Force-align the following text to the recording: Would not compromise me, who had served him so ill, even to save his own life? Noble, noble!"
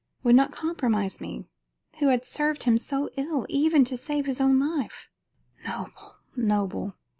Would 0.23 0.33
not 0.33 0.51
compromise 0.51 1.21
me, 1.21 1.45
who 1.99 2.07
had 2.07 2.25
served 2.25 2.63
him 2.63 2.79
so 2.79 3.11
ill, 3.17 3.45
even 3.49 3.85
to 3.85 3.95
save 3.95 4.25
his 4.25 4.41
own 4.41 4.57
life? 4.57 5.11
Noble, 5.63 6.15
noble!" 6.35 6.95